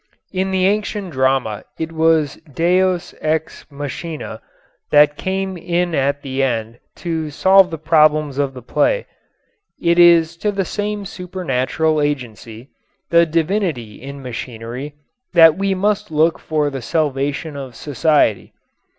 [0.33, 4.41] In the ancient drama it was deus ex machina
[4.89, 9.05] that came in at the end to solve the problems of the play.
[9.79, 12.69] It is to the same supernatural agency,
[13.11, 14.95] the divinity in machinery,
[15.33, 18.53] that we must look for the salvation of society.